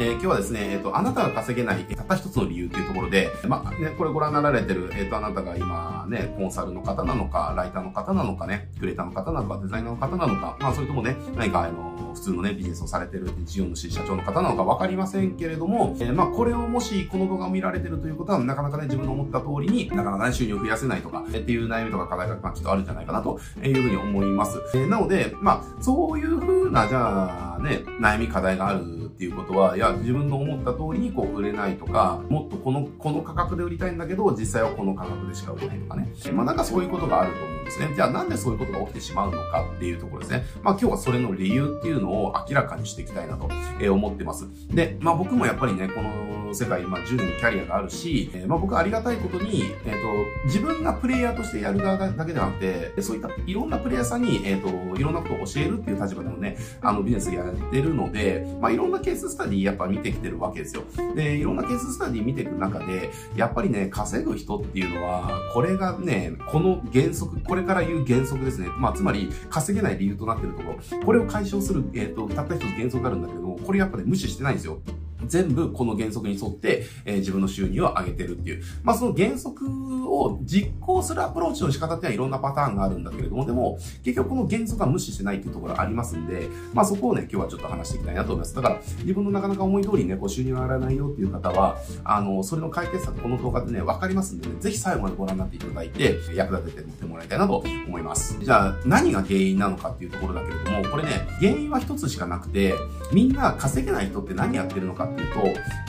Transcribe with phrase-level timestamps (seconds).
[0.00, 24.60] えー、今日はですね、えっ、ー、と、あなたが稼げない、たった一つの理由っていうところで、まあ、ね、これご覧になられてる、えっ、ー、と、あなたが今ね、コンサルの方なのか、ライターの方なのかね、クレーターの方なのか、デザイナーの方なのか、まあ、それともね、何か、あの、普通のね、ビジネスをされてる事業主、社長の方なのかわかりませんけれども、え、まあ、これをもし、この動画を見られてるということは、なかなかね、自分の思った通りに、なかなかね、収入を増やせないとか、っていう悩みとか課題が、まあ、ちょっとあるんじゃないかな、というふうに思います。
[24.76, 36.12] え、なので、まあ、そういうふうな、じゃあ、ね、悩み課題があるっていうことは、いや、自分の思った通りにこう売れないとか、もっとこの、この価格で売りたいんだけど、実際はこの価格でしか売れないとかね。
[36.32, 37.92] まあなんかそういうことがあると思うんですね。
[37.94, 40.44] じゃあなんでそういうことが起きてしまうのかっていうところですね。
[40.62, 43.48] まあ今日はそれの理由っていうのを明らかにしていきたいなと
[43.92, 44.46] 思ってます。
[44.70, 60.82] で、まあ僕もやっぱりね、この世界、まあ10年キャリアがあるし、まあ僕はありがたいことに、えっ、ー、と、自分がプレイヤーとしてやる側だけではなくて、そういったいろんなプレイヤーさんに、えっ、ー、と、いろんなことを教えるっていう立場でもね、あのビジネスやてるので、まあいろんなケーススタディやっぱ見てきてるわけですよ。
[61.14, 68.68] で、いろんなケーススタディ見ていく中で、やっぱりね、稼ぐ人っていうのは、これがね、この原則、これから言う原則ですね。
[68.78, 74.80] まあ、つまり、稼げない理由となってるところ、これを解消する、えっ、ー、と、たった一つ原則があるんだけども、これやっぱね、無視してないんですよ。
[75.28, 78.62] 全部この原則に沿って、えー、自分の収入を上げてるっていう。
[78.82, 79.66] まあその原則
[80.08, 88.54] を実行するアプローチの仕方っていうのはいろんなパターンがあるんだけれども、でも結局この原則は無視してないっていうところありますんで、まあそこをね、今日はちょっと話していきたいなと思います。
[88.54, 98.38] だから自分のなかなか思い通りにね、こう収入が上がらないよっていう方は、あの、それの解決策この動画でね、わかりますんでね、ぜひ最後までご覧になっていただいて、役立ててみてもらいたいなと思います。
[98.40, 102.74] じゃあ何が原因なのかっていうところだけれども、これね、原因は一つしかなくて、
[103.12, 105.40] みんな稼げない人って何やってるのかっていうと、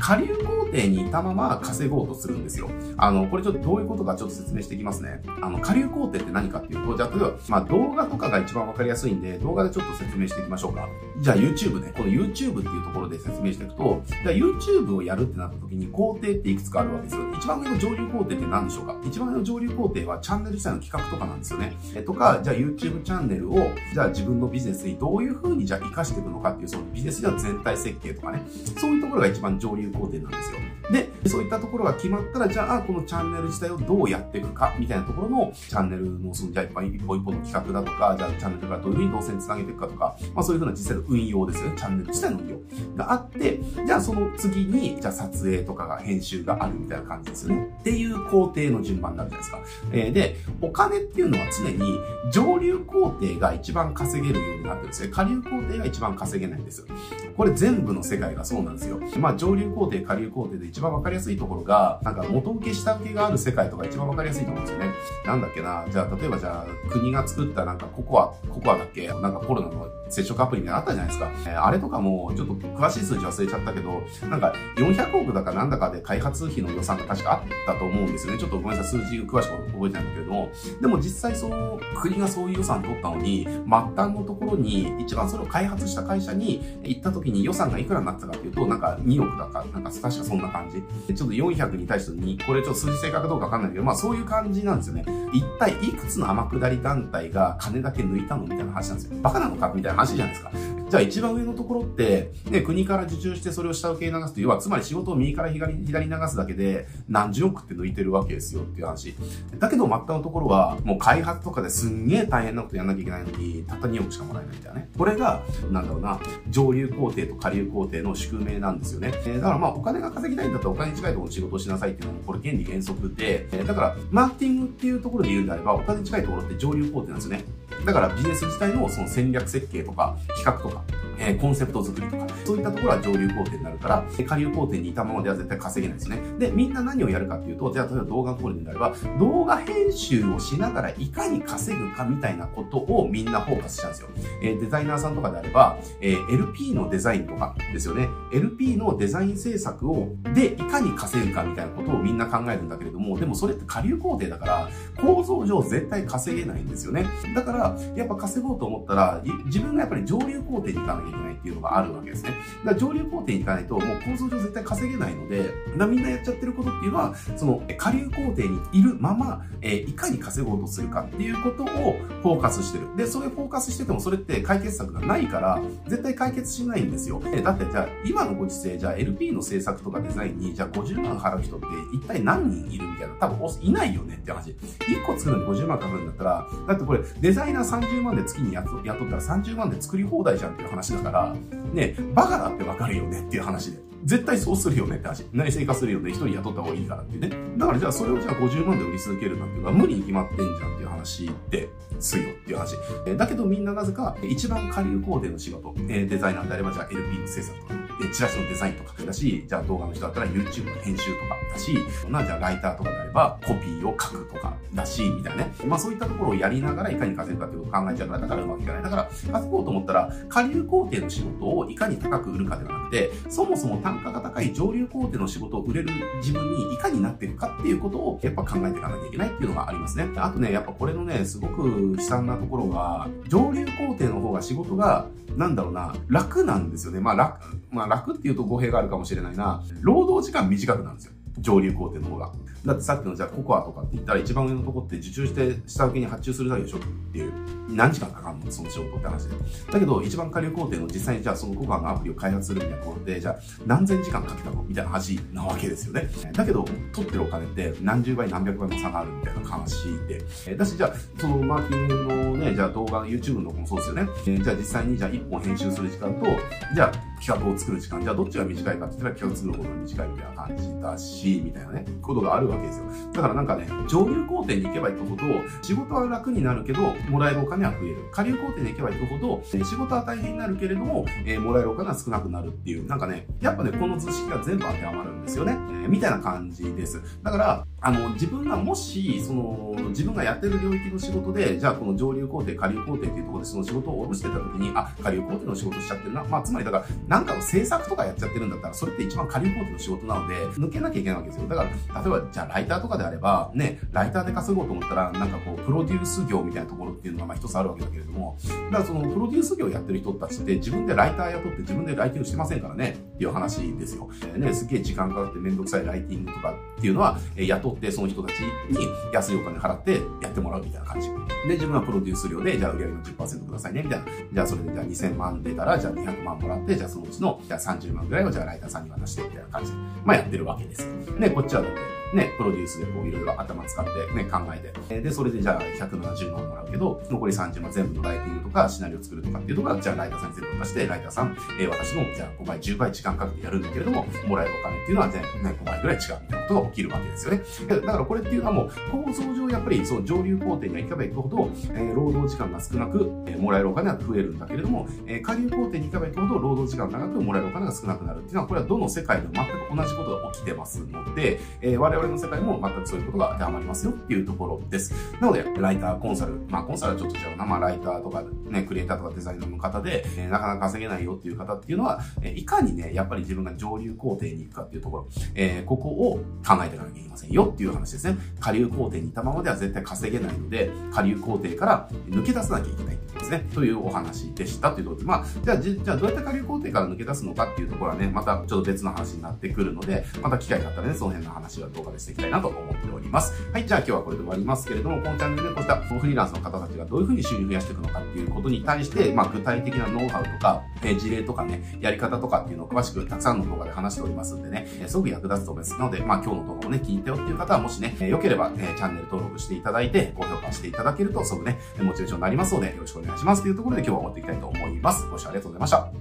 [0.02, 2.70] 下流工程にいたまま稼ごうとするんですよ。
[2.98, 5.22] あの、これちょっとどういうことかちょっと説明していきますね。
[5.42, 10.88] あの、下流工程って何かっていうと、じゃあ、例えば、まあ動画とかが一番わかりやすいんで、動画でちょっと説明していきましょうか。
[11.20, 11.94] じゃあ YouTube ね。
[11.96, 17.22] この YouTube っていうところで説明していくと、じゃあ YouTube をやるってなった時に工程っていくつかあるわけですよ。
[17.36, 18.96] 一番上の上流工程って何でしょうか？
[19.04, 21.78] 一番上の上流工程はチャンネル自体の企画とかなんですよね。
[21.96, 28.42] えとか、じゃあ YouTube チャンネルを、じゃあ自分のビジネスにどういう風にじゃあ活かしていくのかっていう、そのビジネスでは全体設計とかね。
[28.78, 30.60] そういうところが一番上流工程なんですよ。
[30.92, 41.74] で、そういったところが決まったら、じゃあ、このチャンネル自体をどうやっていくか、みたいなところの、チャンネルの、その、じゃあ、一歩一歩の企画だとか、じゃあ、チャンネルからどういうふうに動線つなげていくかとか、まあ、そういうふうな実際の運用ですよね。
[41.78, 42.58] チャンネル自体の運用
[42.98, 47.68] があって、じゃあ、その次に、じゃあ、撮影とかが、編集があるみたいな感じですよね。
[47.82, 49.60] っていう工程の順番になるじゃないですか。
[49.92, 52.00] えー、で、お金っていうのは常に、
[52.32, 55.10] 上流工程が一番稼げるようになってるんですね。
[55.12, 56.88] 下流工程が一番稼げないんですよ。
[57.36, 58.99] これ全部の世界がそうなんですよ。
[59.20, 64.92] まあ、上流工程、下流工程で一番わかりやすいところが、なんか元請け下請けがある世界とか一番わかりやすいと思うんですよね。
[65.26, 71.52] なんだっけな、じゃあ例えばじゃあ国が作ったなんかココア、ココアだっけなんかコロナの接触アプリみたいなのあったじゃないですか。
[71.52, 78.40] えー、あれとかもちょっと詳しい数字忘れちゃったけど、なんか400億だかなんだかで開発費の予算が確かあったと思うんですよね。
[78.40, 80.50] ちょっとごめんなさい、数字詳しく覚えてないんだけども、
[80.82, 83.52] でも実際その国がそういう予算取ったのに、末
[83.96, 90.70] 端のところに一番それを開発した会社に行った時に予算がいくらになってたかっていうと、なんか2億だか、なんか確かそんな感
[91.08, 91.14] じ。
[91.14, 95.06] ちょっと400に対して2、これちょっと数字正確どうかわかんないけど、まあそういう感じなんですよね。
[95.34, 99.18] 一体いくつの天下り団体が金だけ抜いたのみたいな話なんですよ。
[99.22, 100.52] バカなのかみたいな話じゃないですか。
[100.90, 109.14] じゃあ一番上のところって、ね、国から受注してそれを下請けに流すという、要はつまり仕事を右から左に流すだけで何十億って抜いてるわけですよっていう話。
[109.60, 114.90] だけど末端のところはもう開発とかですんげえ大変なことやんなきゃいけないのに、たった2億しかもらえないみたいなね。
[114.98, 119.12] これが、なんだろうな、上流工程と下流工程の宿命なんですよね。
[119.28, 127.44] えー、だからまあお金が稼ぎたいんだったらお金に近いところの仕事をしなさいっていうのもこれ原理原則で、えー、だからマーティングっていうところで言うんであればお金に近いところって上流工程なんですよね。
[127.86, 130.84] だからビジネス自体のその戦略設計とか企画とか、
[131.20, 136.22] えー、コンセプト作りとか、そういったところは上流工程になるから、下流工程にいたままでは絶対稼げないですね。
[136.40, 144.10] で、みんな何をやるかっていうと、じゃあ例えば動画のところになれば、動画編集をしながらいかに稼ぐかみたいなことをみんなフォーカスしちゃうんですよ。
[144.42, 148.08] えー、デザイナーさんとかであれば、えー、LP のデザインとかですよね。
[148.34, 154.70] LP のデザイン制作を、で、いかに稼ぐかみたいなことをみんな考えるんだけれども、でもそれって下流工程だから、
[155.02, 157.06] 構造上絶対稼げないんですよね。
[157.36, 162.32] だから、やっぱ稼ごうと思ったら、自分がやっぱり上流工程に行かなきゃいけないっていうのがあるわけですね。
[162.64, 172.86] だから上流工程に行かないと、もう構造上絶対稼げないので、だみんなやっちゃってることっていうのは、その下流工程にいるまま、えー、いかに稼ごうとするかっていうことをフォーカスしてる。
[172.96, 177.22] で、それフォーカスしててもそれって解決策がないから、絶対解決しないんですよ。
[177.26, 184.52] えだってじゃあ、今のご時世、じゃあ LP の制作とかデザインに、じゃあ50万払う人って一体何人いるみたいな、多分いないよねって話。
[184.52, 191.36] 1個作るのに50万かかるんだったら、だってこれデザイナー30万で月に雇ったら30万で作り放題じゃんっていう話だだから、
[191.74, 193.80] ね、バカだってわかるよねっていう話で。
[194.06, 195.26] 絶対そうするよねって話。
[195.34, 196.10] 内製化するよね。
[196.12, 197.30] 一人雇った方がいいからっていうね。
[197.58, 201.70] だからじゃあそれをじゃあ50万で売り続けるなんていうのは無理に決まってんじゃんっていう話で
[202.00, 202.76] すよっていう話。
[203.18, 207.74] だけどみんななぜか一番下流工程の仕事、デザイナーであればじゃあ LP の制作とか、
[208.14, 211.78] チラシのデザインとかだし、じゃあ動画の人だったら YouTube の編集とかだし、
[212.10, 215.54] な、じゃあライターとかであればコピーを書くとかだし、みたいなね。
[215.66, 218.84] まあそういったところをやりながらいかに稼ぐかっていうことを考えちゃうから、だからうまくいかない。
[218.84, 230.10] だから稼ごうと思ったら、下流工程の仕事をいかに高く売るかではなくて、そもそも単価が高い上流工程の仕事を売れる自分にいかになってるかっていうことをやっぱ考えていかなきゃいけないっていうのがありますね。
[230.16, 237.00] あとね、やっぱこれのね、すごく悲惨なところが、上流工程の方が仕事が、なんだろうな、楽なんですよね。
[237.00, 237.42] まあ楽、
[237.72, 239.64] まあ楽っていうと語弊があるかもしれないな。
[239.82, 241.14] 労働時間短くなるんですよ。
[241.40, 242.32] 上流工程の方が。
[242.66, 246.82] だってさっきのじゃあココアとかって言ったら一番上のとこって受注して下請けに発注するだけでしょっ
[247.12, 247.32] ていう。
[247.70, 249.36] 何時間かかるのその仕事って話で。
[249.72, 256.08] だけど一番下流工程の実際にじゃあそのココアのアプリを開発するみたいなところで、じゃあ何千時間かけたのみたいな話なわけですよね。
[256.32, 256.64] だけど
[256.94, 259.76] 取ってるお金って何十倍何百倍も差があるみたいな話
[260.08, 260.56] で。
[260.56, 264.08] だしじゃあそのマーキングのね、じゃあ動画の YouTube のとこもそうですよね。
[264.28, 266.26] えじゃあ実際にじゃあ一本編集する時間と、
[266.74, 272.86] じゃあ企画を作る時間、じゃあどっちが短いかって言ったら企画作る方が短いみたいな感じだし、みたいなね、ことがあるわけですよ。
[273.14, 275.24] だからなんかね、上流工程に行けば行くほど、
[275.62, 277.98] 仕事は楽になるけど、もらえるお金は増える。
[278.12, 285.54] 下流工程に行けば行くほど、仕事は大変になるけれども、えー、もらえるお金は少なくなるっていう、なんかね、やっぱね、この図式が全部当てはまるんですよね。
[285.54, 287.02] えー、みたいな感じです。
[287.24, 296.24] だから、あの、自分がもし、その、自分がやってる領域の仕事で、じゃあこの上流工程、下流工程っていうところでその仕事を下ろしてた時に、あ、下流工程の仕事しちゃってるな。
[296.26, 301.48] まあ、つまりだから、なんかの制作とかやっちゃってるんだったら、それって一番下流工程の仕事なので、抜けなきゃいけないわけですよ。
[301.48, 308.38] だから、例えば、じゃあライターとかであれば、ね、ライターで稼ごうと思ったら、なんかこう、プロデュース業みたいなところっていうのがまあ一つあるわけだけれども、
[308.72, 314.10] だからその、プロデュース業やってる人たちって自分でライター雇って自分でライティングしてませんからね、っていう話ですよ。
[314.36, 321.10] えで、すげえ時間かかってめんどくさいライティングとかっていうのは、えー、雇ってその人たちに安いお金払ってやってもらうみたいな感じ。
[321.48, 324.06] で、自分はプロデュース料で、じゃあ売り上げの10%くださいね、みたいな。
[324.34, 330.88] じゃあそれでじゃあ2000万出たら、じゃあ200万もらって、じゃあそのうちの、じゃあ30万ぐらいをじゃあライターさんに渡して、みたいな感じで、まあやってるわけです。
[331.20, 335.02] で、こっちはだって、ね、プロデュースでこういろいろ頭使ってね、考えて。
[335.02, 347.42] で、それでじゃあ170万もらうけど、残り30万全部のライティングとかシナリオ作るとかっていうところじゃあライターさんに全部渡して、ライターさん、えー、私のじゃあ5倍、10倍時間かけてやるんだけれども、もらえるお金っていうのは全部ね、5倍ぐらい違うみたいなことが起きるわけですよね。
[347.68, 364.94] だからこれっていうのはもう構造上やっぱりその上流工程に行けば行くほど、えー、労働時間が少なく、えー、もらえるお金は増えるんだけれども、えー、下流工程に行けば行くほど労働時間が長くもらえるお金が少なくなるっていうのは、これはどの世界でも全く同じことが起きてますので、えー、我々の世界も全くそういうことが当てはまりますよっていうところです。
[365.20, 378.18] なので、ライター、コンサル、まあコンサルはちょっと違うな、まあライターとかね、クリエイターとかデザイナーの方で、えー、なかなか稼げないよっていう方っていうのは、え、いかにね、やっぱり自分が上流工程に行くかっていうところ、えー、ここを考えていかなきゃいけませんよっていう話ですね。
[378.40, 383.46] 下流工程にいたままでは絶対稼げないので、下流工程から抜け出さなきゃいけないってことですね。
[383.54, 393.34] というお話でしたというところで、まあ、じゃあ、じゃあどうやって下流工程から抜け出すのかっていうところはね、またちょっと別の話になってくるので、また機会があったらね、その辺の話は動画でしていきたいなと思っております。
[393.52, 405.80] はい、じゃあ今日はこれで終わりますけれども、このチャンネルでこうしたフリーランスの方たちがどういうふうに収入増やしていくのかっていうことに対して、まあ、具体的なノウハウとか、え事例とかね、やり方とかっていうのを詳しくたくさんの動画で話しておりますんでね、えすごく役立つと思います。
[405.80, 415.08] ので、まあ今日の動画をね、聞いたよっていう方はもしね、え良ければ、えチャンネル登録していただいて、高評価していただけると、すごくね、モチベーションになりますので、よろしくお願いしますというところで今日は終わっていきたいと思います。
[415.10, 415.99] ご視聴ありがとうございました。